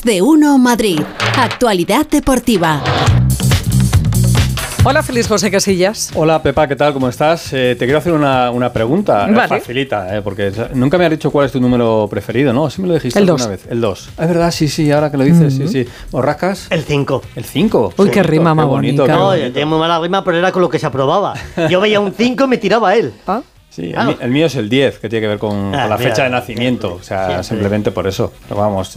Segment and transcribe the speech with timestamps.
[0.00, 1.00] Más de uno Madrid.
[1.36, 2.82] Actualidad deportiva.
[4.82, 6.10] Hola, feliz José Casillas.
[6.14, 6.94] Hola, Pepa, ¿qué tal?
[6.94, 7.52] ¿Cómo estás?
[7.52, 9.26] Eh, te quiero hacer una, una pregunta.
[9.26, 9.46] Vale.
[9.48, 12.70] Facilita, eh, porque nunca me has dicho cuál es tu número preferido, ¿no?
[12.70, 13.50] Sí me lo dijiste El alguna dos.
[13.50, 13.66] vez.
[13.70, 14.08] El 2.
[14.20, 15.86] Es verdad, sí, sí, ahora que lo dices, sí, sí.
[16.10, 16.68] ¿Borrascas?
[16.70, 17.22] El 5.
[17.36, 17.94] El 5.
[17.98, 19.06] Uy, qué rima más bonita.
[19.06, 21.34] No, qué tiene muy mala rima, pero era con lo que se aprobaba.
[21.68, 23.12] Yo veía un 5 y me tiraba él.
[23.26, 25.96] Ah, Sí, el, mío es el 10, que tiene que ver con, Ah, con la
[25.98, 26.94] mira, fecha de nacimiento.
[26.94, 27.44] O sea, siempre.
[27.44, 28.32] simplemente por eso.
[28.48, 28.96] Pero vamos.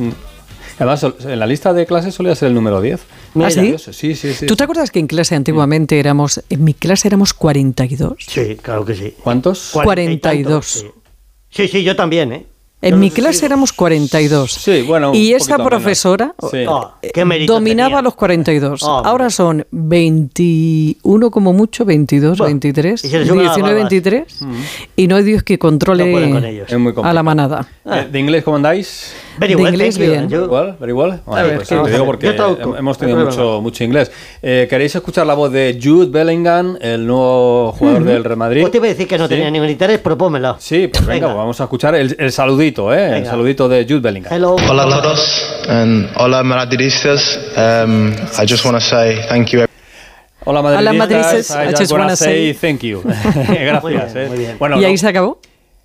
[0.78, 3.02] Además, en la lista de clases solía ser el número 10.
[3.36, 3.48] Mira.
[3.48, 3.76] ¿Ah, sí?
[3.94, 4.46] Sí, sí, sí.
[4.46, 8.14] ¿Tú te acuerdas que en clase antiguamente éramos, en mi clase éramos 42?
[8.20, 9.14] Sí, claro que sí.
[9.24, 9.70] ¿Cuántos?
[9.72, 10.74] Cuarenta y 42.
[10.74, 10.96] tantos,
[11.50, 11.62] Sí.
[11.64, 12.46] sí, sí, yo también, ¿eh?
[12.84, 14.52] En mi clase éramos 42.
[14.52, 15.70] Sí, bueno, Y menos.
[15.70, 16.66] profesora Sí.
[16.68, 17.12] Oh, eh,
[17.46, 18.02] dominaba tenía.
[18.02, 18.84] los 42.
[18.84, 23.74] Oh, Ahora son 21 como mucho, 22, Buah, 23, y se le suben las 19,
[23.76, 23.92] barbas.
[23.92, 24.40] 23.
[24.96, 26.70] Y no hay Dios que controle No con ellos.
[27.04, 27.68] A la manada.
[27.86, 29.14] Eh, ¿De inglés cómo andáis?
[29.38, 30.12] Very De well, inglés, thank you.
[30.38, 30.50] bien.
[30.50, 30.74] Vale,
[31.44, 34.12] ver, pues ¿qué te digo porque Yo hemos tenido mucho, mucho inglés.
[34.42, 38.62] Eh, ¿Queréis escuchar la voz de Jude Bellingham, el nuevo jugador del Real Madrid?
[38.62, 39.30] Pues te iba a decir que no Sí.
[39.36, 40.56] tenía ningún interés, propómela.
[40.60, 43.06] Sí, pues venga, pues vamos a escuchar el, el saludito, ¿eh?
[43.06, 43.30] El Venga.
[43.32, 44.34] saludito de Jude Bellingham.
[44.34, 44.56] Hello.
[44.70, 47.40] Hola a todos and hola madridistas.
[47.56, 49.66] Um, I just want to say thank you.
[50.46, 50.98] Hola, madridistas.
[50.98, 53.02] madridistas, I just wanna say thank you.
[53.04, 53.84] Gracias.
[53.84, 54.28] Muy bien, ¿eh?
[54.28, 54.56] muy bien.
[54.60, 55.40] Bueno, ¿Y ahí no- se acabó?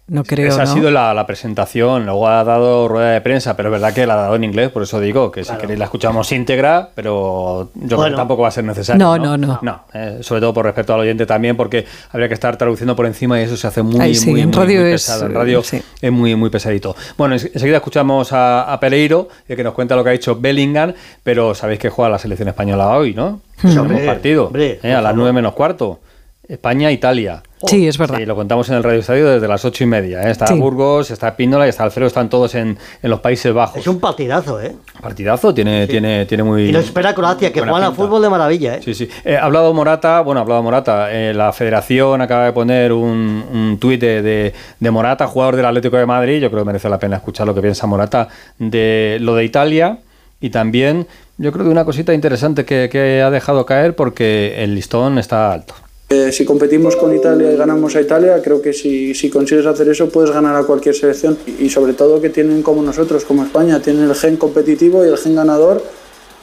[0.09, 0.73] No creo, Esa ha ¿no?
[0.73, 4.15] sido la, la presentación, luego ha dado rueda de prensa, pero es verdad que la
[4.15, 7.97] ha dado en inglés, por eso digo que si queréis la escuchamos íntegra, pero yo
[7.99, 8.99] creo que tampoco va a ser necesario.
[8.99, 9.85] No, No, no, no.
[9.93, 13.39] eh, sobre todo por respeto al oyente también, porque habría que estar traduciendo por encima
[13.39, 15.27] y eso se hace muy, Ay, sí, muy, en muy, radio muy es, pesado.
[15.27, 15.83] En radio sí.
[16.01, 16.97] es muy, muy pesadito.
[17.19, 20.37] Bueno, ens- enseguida escuchamos a, a Pereiro, eh, que nos cuenta lo que ha hecho
[20.41, 23.41] Bellingham, pero sabéis que juega la selección española hoy, ¿no?
[23.61, 26.01] Sí, hombre, partido, hombre, eh, a las nueve menos cuarto.
[26.49, 27.43] España-Italia.
[27.67, 28.19] Sí, es verdad.
[28.19, 30.23] Sí, lo contamos en el Radio Estadio desde las ocho y media.
[30.23, 30.31] ¿eh?
[30.31, 30.55] Está Sí.
[30.55, 33.79] Burgos, está Píndola y está Alfredo, están todos en, en los Países Bajos.
[33.79, 34.77] Es un partidazo, ¿eh?
[35.01, 36.69] Partidazo, tiene, tiene, tiene muy.
[36.69, 38.81] Y nos espera Croacia, que juega al fútbol de maravilla, ¿eh?
[38.85, 39.09] Sí, sí.
[39.25, 41.09] Eh, ha hablado Morata, bueno, ha hablado Morata.
[41.13, 45.67] eh, la federación acaba de poner un, un tuit de, de- de Morata, jugador del
[45.67, 46.41] Atlético de Madrid.
[46.41, 49.99] Yo creo que merece la pena escuchar lo que piensa Morata de lo de Italia
[50.41, 51.09] y también,
[51.39, 55.53] yo creo que una cosita interesante que, que ha dejado caer porque el listón está
[55.53, 55.75] alto.
[56.11, 59.91] Eh, si competimos con Italia y ganamos a Italia, creo que si, si consigues hacer
[59.91, 61.37] eso puedes ganar a cualquier selección.
[61.59, 65.19] Y sobre todo que tienen como nosotros, como España, tienen el gen competitivo y el
[65.19, 65.83] gen ganador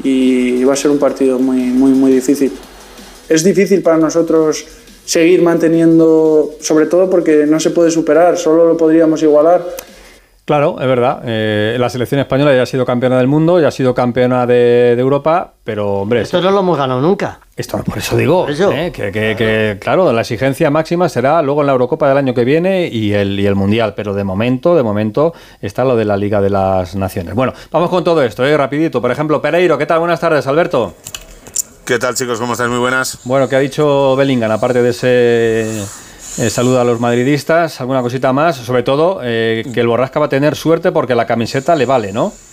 [0.03, 2.51] y va a ser un partido muy, muy, muy difícil.
[3.27, 4.65] Es difícil para nosotros
[5.03, 9.65] seguir manteniendo, sobre todo porque no se puede superar, solo lo podríamos igualar.
[10.45, 11.23] Claro, es verdad.
[11.25, 14.93] Eh, la selección española ya ha sido campeona del mundo, ya ha sido campeona de,
[14.95, 17.39] de Europa, pero hombre, Esto no lo hemos ganado nunca.
[17.57, 18.71] Esto por eso digo, Por eso.
[18.71, 18.91] ¿eh?
[18.91, 22.43] que, que- que, claro, la exigencia máxima será luego en la Eurocopa del año que
[22.45, 26.15] viene y el, y el Mundial, pero de momento, de momento está lo de la
[26.15, 27.33] Liga de las Naciones.
[27.33, 28.55] Bueno, vamos con todo esto, ¿eh?
[28.55, 29.01] rapidito.
[29.01, 29.97] Por ejemplo, Pereiro, ¿qué tal?
[29.97, 30.93] Buenas tardes, Alberto.
[31.85, 32.39] ¿Qué tal chicos?
[32.39, 32.69] ¿Cómo estáis?
[32.69, 33.17] Muy buenas.
[33.23, 34.51] Bueno, ¿qué ha dicho Bellingham?
[34.51, 35.85] Aparte de ese
[36.37, 40.25] eh, saludo a los madridistas, alguna cosita más, sobre todo eh, que el Borrasca va
[40.27, 42.33] a tener suerte porque la camiseta le vale, ¿no?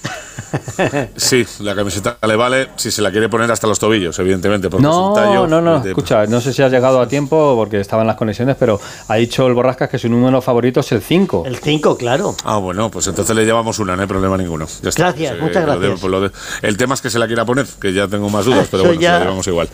[1.17, 4.69] Sí, la camiseta le vale si se la quiere poner hasta los tobillos, evidentemente.
[4.71, 7.07] Porque es No, un tallo no, no, de- escucha, no sé si has llegado a
[7.09, 10.91] tiempo porque estaban las conexiones, pero ha dicho el Borrascas que su número favorito es
[10.93, 11.45] el 5.
[11.47, 12.35] El 5, claro.
[12.45, 14.67] Ah, bueno, pues entonces le llevamos una, no hay problema ninguno.
[14.83, 15.03] Ya está.
[15.05, 16.01] Gracias, Pues, muchas lo de- gracias.
[16.01, 16.31] pues lo de-
[16.63, 18.89] el tema es que se la quiera poner, que ya tengo más dudas, pero Eso
[18.89, 19.69] bueno, ya- se la llevamos igual.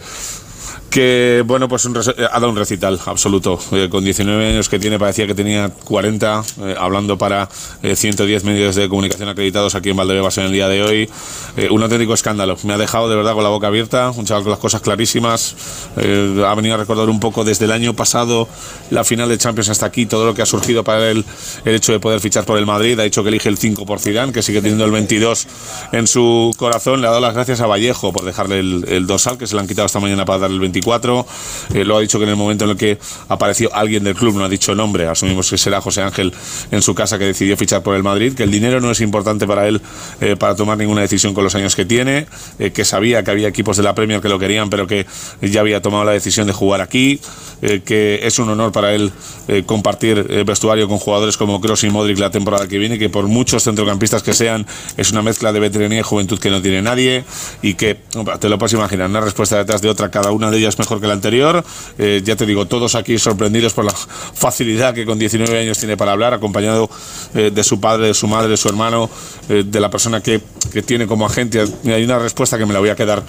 [0.90, 3.58] Que bueno, pues un eh, ha dado un recital absoluto.
[3.72, 7.48] Eh, con 19 años que tiene, parecía que tenía 40, eh, hablando para
[7.82, 11.10] eh, 110 medios de comunicación acreditados aquí en Valdebebas en el día de hoy.
[11.58, 12.56] Eh, un auténtico escándalo.
[12.62, 15.56] Me ha dejado de verdad con la boca abierta, un chaval con las cosas clarísimas.
[15.96, 18.48] Eh, ha venido a recordar un poco desde el año pasado,
[18.90, 21.24] la final de Champions hasta aquí, todo lo que ha surgido para él,
[21.64, 22.98] el hecho de poder fichar por el Madrid.
[22.98, 25.46] Ha dicho que elige el 5 por Zidane, que sigue teniendo el 22
[25.92, 27.00] en su corazón.
[27.00, 29.60] Le ha dado las gracias a Vallejo por dejarle el, el dorsal, que se le
[29.60, 31.26] han quitado esta mañana para darle el 24.
[31.74, 34.36] Eh, lo ha dicho que en el momento en el que apareció alguien del club,
[34.36, 36.32] no ha dicho nombre, asumimos que será José Ángel
[36.70, 39.46] en su casa que decidió fichar por el Madrid, que el dinero no es importante
[39.46, 39.80] para él
[40.20, 42.26] eh, para tomar ninguna decisión con los años que tiene,
[42.58, 45.06] eh, que sabía que había equipos de la Premier que lo querían, pero que
[45.42, 47.20] ya había tomado la decisión de jugar aquí,
[47.60, 49.10] eh, que es un honor para él
[49.48, 53.08] eh, compartir eh, vestuario con jugadores como Kroos y Modric la temporada que viene, que
[53.08, 54.64] por muchos centrocampistas que sean,
[54.96, 57.24] es una mezcla de veteranía y juventud que no tiene nadie,
[57.60, 57.96] y que
[58.38, 61.00] te lo puedes imaginar, una respuesta detrás de otra, cada una de ellas es mejor
[61.00, 61.64] que la anterior.
[61.98, 65.96] Eh, ya te digo, todos aquí sorprendidos por la facilidad que con 19 años tiene
[65.96, 66.88] para hablar, acompañado
[67.34, 69.10] eh, de su padre, de su madre, de su hermano,
[69.48, 70.40] eh, de la persona que,
[70.72, 71.64] que tiene como agente.
[71.86, 73.22] Hay una respuesta que me la voy a quedar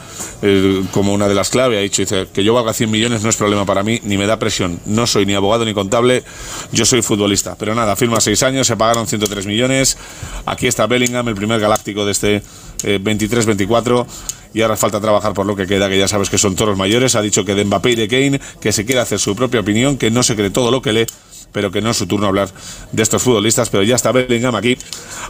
[0.91, 1.77] como una de las claves.
[1.77, 4.25] Ha dicho dice, que yo valga 100 millones no es problema para mí, ni me
[4.25, 4.79] da presión.
[4.85, 6.23] No soy ni abogado ni contable,
[6.71, 7.55] yo soy futbolista.
[7.57, 9.97] Pero nada, firma 6 años, se pagaron 103 millones.
[10.45, 12.43] Aquí está Bellingham, el primer galáctico de este
[12.83, 14.05] eh, 23-24
[14.53, 17.15] y ahora falta trabajar por lo que queda, que ya sabes que son toros mayores.
[17.15, 19.97] Ha dicho que de Mbappé y de Kane, que se quiere hacer su propia opinión,
[19.97, 21.05] que no se cree todo lo que lee,
[21.51, 22.49] pero que no es su turno hablar
[22.91, 23.69] de estos futbolistas.
[23.69, 24.77] Pero ya está Bellingham aquí,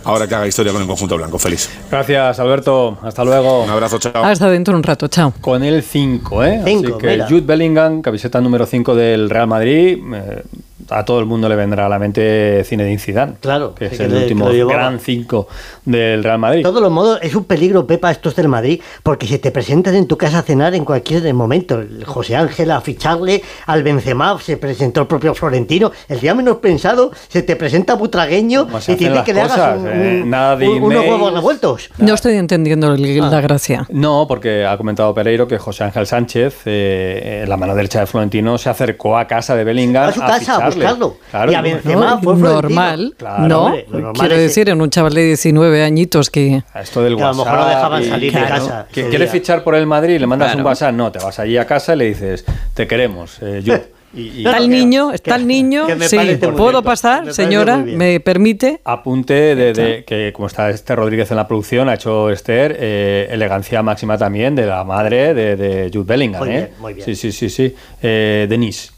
[0.04, 1.38] ahora que haga historia con el conjunto blanco.
[1.40, 1.70] Feliz.
[1.92, 2.98] Gracias, Alberto.
[3.02, 3.64] Hasta luego.
[3.64, 4.24] Un abrazo, chao.
[4.24, 5.34] Hasta dentro de un rato, chao.
[5.42, 6.62] Con el 5, ¿eh?
[6.66, 7.28] Cinco, Así que mira.
[7.28, 9.98] Jude Bellingham, camiseta número 5 del Real Madrid.
[10.14, 10.44] eh,
[10.92, 13.34] a todo el mundo le vendrá a la mente Zinedine Zidane.
[13.40, 15.48] Claro, Que es que el le- último gran 5
[15.86, 16.60] del Real Madrid.
[16.60, 19.96] De todos los modos, es un peligro, Pepa, estos del Madrid, porque se te presentan
[19.96, 21.76] en tu casa a cenar en cualquier momento.
[21.80, 25.92] El José Ángel a ficharle, al Benzema se presentó el propio Florentino.
[26.08, 29.78] El día menos pensado se te presenta Butragueño ¿Cómo se y tiene que le hagas
[29.80, 30.22] un- eh?
[30.24, 31.90] un- Nada de un- unos huevos revueltos.
[31.98, 33.30] No estoy entendiendo el- Ah.
[33.30, 33.86] la gracia.
[33.90, 38.06] No, porque ha comentado Pereiro que José Ángel Sánchez, eh, eh, la mano derecha de
[38.06, 40.79] Florentino, se acercó a casa de Bellingham A su casa a ficharle.
[40.80, 41.52] Claro.
[41.52, 42.22] Y a Benzema ¿no?
[42.22, 42.62] fue Florentino.
[42.62, 43.66] normal, Claro, ¿no?
[43.66, 46.64] hombre, lo normal Quiero decir, en un chaval de 19 añitos que...
[46.74, 47.46] A Esto del Que a lo WhatsApp.
[47.46, 49.40] mejor no dejaban y- salir de casa Que ese ¿Quieres día.
[49.42, 50.20] fichar por el Madrid?
[50.20, 50.62] Le mandas un.
[50.62, 50.94] WhatsApp.
[50.94, 53.92] No, te vas allí a casa y le dices, te queremos, eh, Jude.
[54.12, 56.18] Y- y- Está el que- niño, que- está el niño, que sí,
[56.58, 58.82] puedo pasar, señora, me permite.
[58.84, 63.28] Apunte de, de- que, como está este Rodríguez en la producción, ha hecho Esther, eh,
[63.30, 66.44] elegancia máxima también de la madre de, de Jude Bellingham.
[66.44, 66.58] Muy ¿eh?
[66.58, 67.06] bien, muy bien.
[67.06, 67.76] Sí, sí, sí, sí.
[68.02, 68.90] Eh, Denise.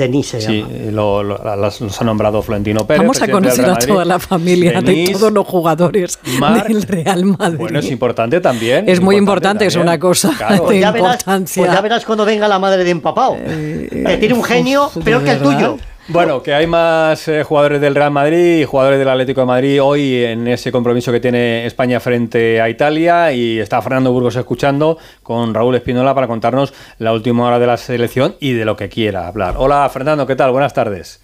[0.00, 0.72] Denise se Sí, llama.
[0.74, 3.00] eh, lo, lo- los ha nombrado Florentino Pérez.
[3.02, 6.66] Vamos a conocer a toda la familia Denise, de todos los jugadores Marc.
[6.68, 7.58] del Real Madrid.
[7.58, 8.88] Bueno, es importante también.
[8.88, 9.88] Es muy importante, es también.
[9.88, 10.66] una cosa Claro.
[10.68, 11.62] de- ya verás, importancia.
[11.62, 13.36] pues ya verás cuando venga la madre de empapado.
[13.36, 15.76] que tiene un genio uf, ¿de peor que el tuyo.
[16.12, 19.80] Bueno, que hay más eh, jugadores del Real Madrid y jugadores del Atlético de Madrid
[19.80, 24.98] hoy en ese compromiso que tiene España frente a Italia y está Fernando Burgos escuchando
[25.22, 28.88] con Raúl Espinola para contarnos la última hora de la selección y de lo que
[28.88, 29.54] quiera hablar.
[29.56, 30.50] Hola Fernando, ¿qué tal?
[30.50, 31.20] Buenas tardes.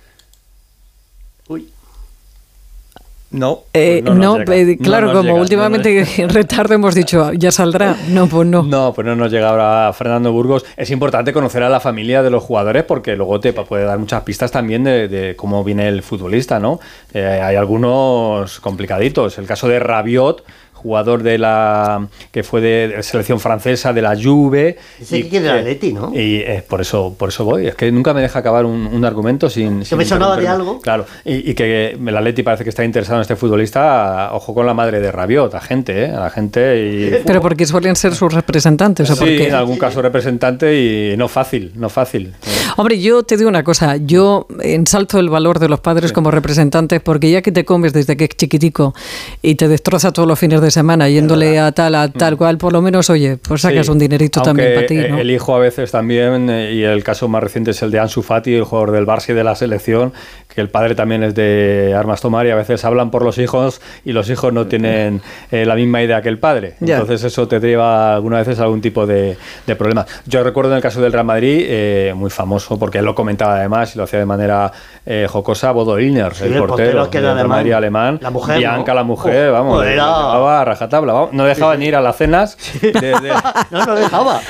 [3.37, 3.65] No.
[3.75, 7.33] Eh, Pues no no, eh, No claro, nos como llega, últimamente en retardo hemos dicho,
[7.35, 7.95] ya saldrá.
[8.09, 8.63] No, pues no.
[8.63, 10.65] No, pues no nos llega ahora Fernando Burgos.
[10.77, 14.23] Es importante conocer a la familia de los jugadores porque luego te puede dar muchas
[14.23, 16.81] pistas también de, de cómo viene el futbolista, ¿no?
[17.13, 19.37] Eh, hay algunos complicaditos.
[19.39, 20.43] El caso de Rabiot,
[20.87, 24.79] jugador de la que fue de, de selección francesa de la Juve.
[25.01, 26.13] Ese que quiere el Atleti, ¿no?
[26.15, 27.67] Y eh, por eso por eso voy.
[27.67, 29.85] Es que nunca me deja acabar un, un argumento sin.
[29.85, 30.81] sin me sonaba de algo.
[30.81, 31.07] Claro.
[31.25, 34.31] Y, y que el Atleti parece que está interesado en este futbolista.
[34.33, 36.11] Ojo con la madre de Rabiot, a gente, ¿eh?
[36.11, 37.11] A la gente y.
[37.27, 39.11] Pero porque suelen ser sus representantes.
[39.11, 42.35] ¿o Sí, en algún caso representante y no fácil, no fácil.
[42.79, 47.01] Hombre, yo te digo una cosa, yo ensalzo el valor de los padres como representantes
[47.01, 48.95] porque ya que te comes desde que es chiquitico
[49.41, 52.75] y te destroza todos los fines de semana yéndole a tal, a tal cual, por
[52.75, 55.19] lo menos, oye, pues sacas Sí, un dinerito aunque, también para ti, ¿no?
[55.19, 58.23] El hijo a veces también, eh, y el caso más reciente es el de Ansu
[58.23, 60.13] Fati, el jugador del Barça y de la selección,
[60.57, 63.81] que el padre también es de armas tomar y a veces hablan por los hijos
[64.05, 65.21] y los hijos no tienen
[65.53, 66.75] eh, la misma idea que el padre.
[66.81, 66.95] Ya.
[66.97, 69.37] Entonces eso te lleva algunas veces a algún tipo de,
[69.67, 70.05] de problema.
[70.27, 73.57] Yo recuerdo en el caso del Real Madrid, eh, muy famoso, porque él lo comentaba
[73.57, 74.73] además y lo hacía de manera
[75.05, 77.59] eh, jocosa, Bodo Illner, Sí, el, el portero, portero que era del Real alemán.
[77.59, 78.19] Madrid alemán.
[78.23, 78.97] La mujer, Bianca, ¿no?
[78.97, 81.33] la mujer, Oh, vamos, era- llevaba a rajatabla, vamos.
[81.35, 83.33] no dejaba ni ir a las cenas de- de-
[83.71, 84.41] No, no dejaba.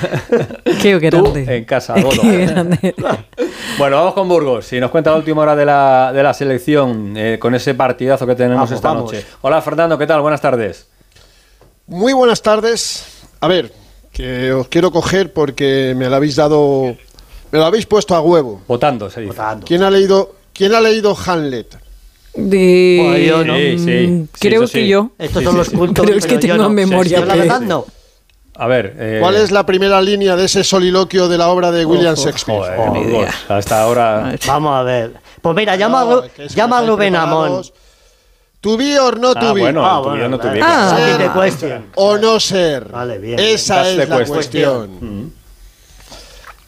[0.80, 1.56] Qué Tú grande.
[1.56, 2.22] en casa, Qué Bodo.
[2.22, 2.94] grande.
[3.78, 4.66] Bueno, vamos con Burgos.
[4.66, 8.26] Si nos cuenta la última hora de la, de la selección eh, con ese partidazo
[8.26, 9.12] que tenemos Vamos, esta vamos.
[9.12, 9.24] noche.
[9.42, 10.20] Hola Fernando, ¿qué tal?
[10.22, 10.88] Buenas tardes.
[11.86, 13.04] Muy buenas tardes.
[13.40, 13.72] A ver,
[14.12, 16.96] que os quiero coger porque me lo habéis dado,
[17.52, 18.62] me lo habéis puesto a huevo.
[18.66, 19.32] Votando, se dice.
[19.32, 19.66] Votando.
[19.66, 21.76] ¿Quién ha leído, quién ha leído Hamlet?
[22.34, 23.56] De- Bueno, yo no.
[23.56, 24.06] Sí, sí.
[24.08, 24.88] Mm, Sí, Creo que sí.
[24.88, 25.10] yo.
[25.18, 25.76] Estos Sí, son sí, los sí.
[25.76, 26.04] puntos.
[26.06, 26.70] Pero es que yo tengo no.
[26.70, 27.84] memoria Yo la que- verdad no.
[28.58, 28.94] A ver.
[28.98, 32.58] eh, ¿Cuál es la primera línea de ese soliloquio de la obra de William Shakespeare?
[32.60, 33.34] Joder, Oh, ni Burgos, idea.
[33.56, 34.34] hasta ahora.
[34.46, 35.14] Vamos a ver.
[35.42, 36.22] Pues mira, llama, No,
[36.54, 37.62] llama a Rubén Amón.
[38.62, 39.60] To be or not to Ah, be.
[39.60, 40.66] bueno, Ah, bueno, no tuviera.
[40.96, 41.16] Ah.
[41.18, 41.86] De cuestión.
[41.94, 42.88] O no ser.
[42.88, 44.26] Vale, bien, Esa es la question.
[44.26, 45.32] cuestión.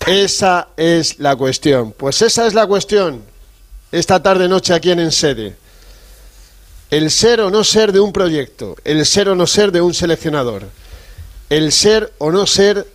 [0.06, 1.92] Esa es la cuestión.
[1.92, 3.22] Pues esa es la cuestión.
[3.90, 5.56] Esta tarde noche aquí en Ensede.
[6.90, 8.76] El ser o no ser de un proyecto.
[8.84, 10.64] El ser o no ser de un seleccionador
[11.50, 12.86] el ser o no ser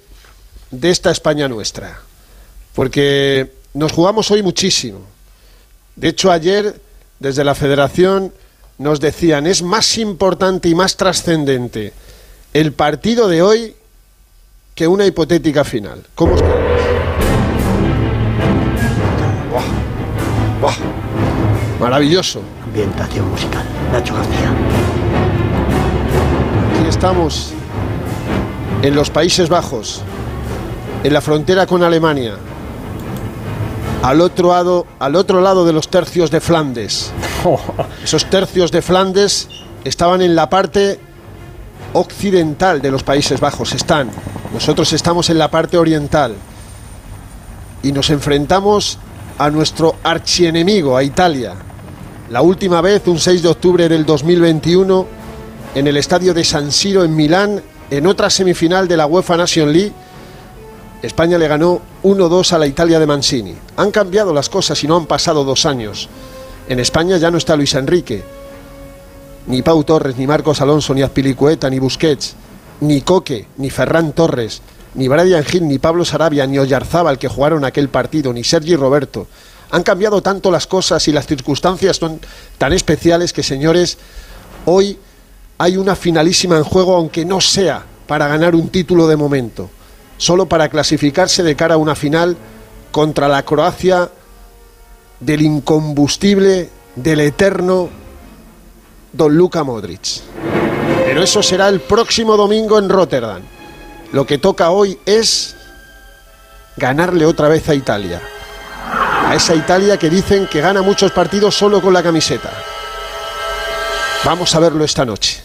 [0.72, 2.00] de esta España nuestra.
[2.74, 5.02] Porque nos jugamos hoy muchísimo.
[5.96, 6.80] De hecho, ayer,
[7.20, 8.34] desde la Federación,
[8.78, 11.94] nos decían, es más importante y más trascendente
[12.54, 13.76] el partido de hoy
[14.76, 16.04] que una hipotética final.
[16.16, 16.84] ¿Cómo os quedáis?
[19.52, 19.64] Buah.
[20.62, 20.76] Buah.
[21.80, 22.42] Maravilloso.
[22.64, 23.66] Ambientación musical.
[23.92, 24.52] Nacho García.
[26.80, 27.54] Aquí estamos
[28.84, 30.02] en los Países Bajos,
[31.06, 32.36] en la frontera con Alemania,
[34.02, 37.14] al otro lado, al otro lado de los tercios de Flandes.
[38.04, 39.48] Esos tercios de Flandes
[39.86, 41.00] estaban en la parte
[41.94, 44.10] occidental de los Países Bajos, están.
[44.54, 46.36] Nosotros estamos en la parte oriental
[47.84, 49.00] y nos enfrentamos
[49.38, 51.54] a nuestro archienemigo, a Italia.
[52.30, 55.08] La última vez, un 6 de octubre del 2021,
[55.74, 59.72] en el estadio de San Siro en Milán, en otra semifinal de la UEFA Nation
[59.72, 59.94] League,
[61.02, 63.56] España le ganó 1-2 a la Italia de Mancini.
[63.76, 66.08] Han cambiado las cosas y no han pasado dos años.
[66.70, 68.24] En España ya no está Luis Enrique,
[69.48, 72.36] ni Pau Torres, ni Marcos Alonso, ni Azpilicueta, ni Busquets,
[72.80, 74.62] ni Coque, ni Ferran Torres,
[74.96, 79.28] ni Brian Gil, ni Pablo Sarabia, ni Oyarzábal que jugaron aquel partido, ni Sergi Roberto.
[79.72, 82.22] Han cambiado tanto las cosas y las circunstancias son
[82.58, 83.98] tan especiales que, señores,
[84.66, 84.98] hoy
[85.64, 89.70] hay una finalísima en juego, aunque no sea para ganar un título de momento,
[90.18, 92.36] solo para clasificarse de cara a una final
[92.92, 94.10] contra la Croacia
[95.22, 97.88] del incombustible, del eterno
[99.14, 100.20] Don Luka Modric.
[101.06, 103.42] Pero eso será el próximo domingo en Rotterdam.
[104.12, 105.56] Lo que toca hoy es
[106.76, 108.22] ganarle otra vez a Italia.
[109.26, 112.52] A esa Italia que dicen que gana muchos partidos solo con la camiseta.
[114.26, 115.43] Vamos a verlo esta noche.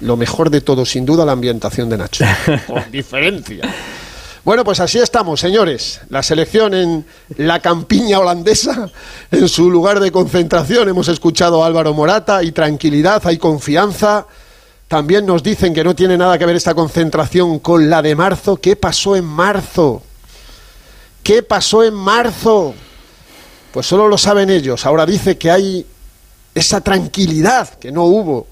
[0.00, 2.24] Lo mejor de todo, sin duda, la ambientación de Nacho.
[2.66, 3.62] Con diferencia.
[4.44, 6.00] Bueno, pues así estamos, señores.
[6.08, 7.04] La selección en
[7.36, 8.90] la campiña holandesa,
[9.30, 10.88] en su lugar de concentración.
[10.88, 12.38] Hemos escuchado a Álvaro Morata.
[12.38, 14.26] Hay tranquilidad, hay confianza.
[14.86, 18.56] También nos dicen que no tiene nada que ver esta concentración con la de marzo.
[18.56, 20.02] ¿Qué pasó en marzo?
[21.22, 22.74] ¿Qué pasó en marzo?
[23.72, 24.86] Pues solo lo saben ellos.
[24.86, 25.84] Ahora dice que hay
[26.54, 28.46] esa tranquilidad que no hubo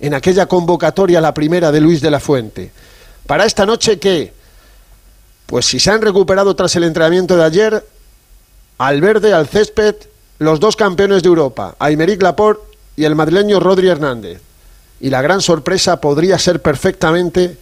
[0.00, 2.72] en aquella convocatoria, la primera de Luis de la Fuente.
[3.26, 4.32] Para esta noche, ¿qué?
[5.46, 7.86] Pues si se han recuperado tras el entrenamiento de ayer,
[8.78, 9.94] al verde, al césped,
[10.38, 12.62] los dos campeones de Europa, Aymeric Laporte
[12.96, 14.40] y el madrileño Rodri Hernández.
[15.00, 17.58] Y la gran sorpresa podría ser perfectamente,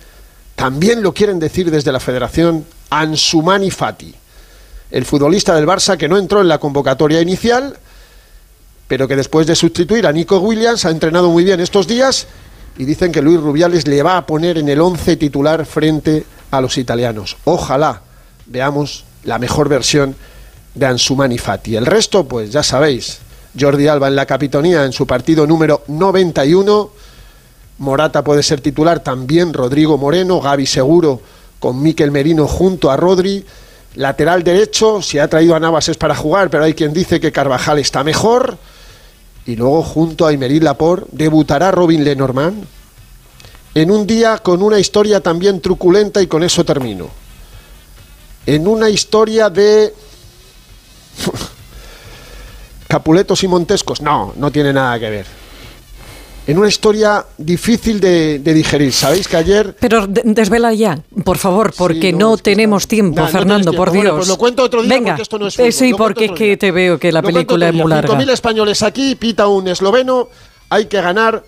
[0.55, 4.15] también lo quieren decir desde la federación, Ansumani Fati,
[4.91, 7.79] el futbolista del Barça que no entró en la convocatoria inicial,
[8.89, 12.27] pero que después de sustituir a Nico Williams ha entrenado muy bien estos días
[12.79, 16.61] y dicen que Luis Rubiales le va a poner en el once titular frente a
[16.61, 17.37] los italianos.
[17.45, 18.01] Ojalá
[18.47, 20.17] veamos la mejor versión
[20.75, 21.77] de Ansumani Fati.
[21.77, 23.19] El resto, pues ya sabéis,
[23.59, 26.91] Jordi Alba en la capitanía en su partido número 91.
[27.79, 31.21] Morata puede ser titular también, Rodrigo Moreno, Gaby Seguro
[31.59, 33.45] con Miquel Merino junto a Rodri.
[33.97, 37.33] Lateral derecho, si ha traído a Navas es para jugar, pero hay quien dice que
[37.33, 38.57] Carvajal está mejor.
[39.49, 42.67] Y luego junto a Imerit Laporte debutará Robin Lenormand
[43.75, 47.09] en un día con una historia también truculenta y con eso termino.
[48.45, 49.95] En una historia de
[52.89, 55.38] Capuletos y Montescos, no, no tiene nada que ver.
[56.49, 58.93] En una historia difícil de, de digerir.
[58.93, 59.77] Sabéis que ayer.
[59.79, 63.93] Pero de- desvela ya, por favor, porque no, tenemos tiempo, Nah, no Fernando, por tiempo.
[63.93, 64.03] Dios.
[64.13, 65.73] Bueno, pues lo cuento otro día Venga, porque esto no es eh, fútbol.
[65.73, 68.15] sí, Lo cuento porque es que te veo que la Lo película es muy larga.
[68.19, 70.29] 5.000 españoles aquí, pita un esloveno.
[70.71, 71.45] Hay que ganar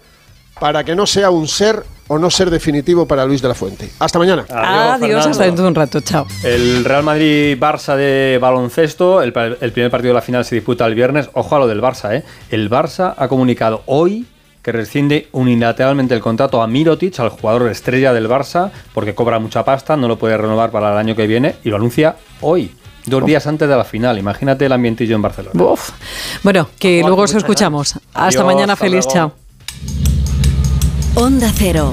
[0.61, 3.88] para que no sea un ser o no ser definitivo para Luis de la Fuente.
[4.00, 4.45] Hasta mañana.
[4.50, 6.26] Adiós, hasta dentro de un rato, chao.
[6.45, 10.95] El Real Madrid-Barça de baloncesto, el, el primer partido de la final se disputa el
[10.95, 11.30] viernes.
[11.33, 12.25] Ojo a lo del Barça, ¿eh?
[12.50, 14.26] El Barça ha comunicado hoy
[14.62, 19.64] que rescinde unilateralmente el contrato a Mirotic, al jugador estrella del Barça, porque cobra mucha
[19.64, 22.73] pasta, no lo puede renovar para el año que viene, y lo anuncia hoy,
[23.07, 24.19] dos días antes de la final.
[24.19, 25.62] Imagínate el ambientillo en Barcelona.
[25.62, 25.90] Uf.
[26.43, 27.97] Bueno, que Juan, luego os escuchamos.
[28.12, 29.12] Hasta Adiós, mañana, hasta feliz, luego.
[29.12, 29.33] chao.
[31.14, 31.90] Onda Cero.